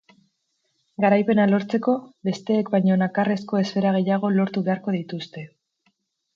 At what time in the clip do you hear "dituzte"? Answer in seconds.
5.01-5.49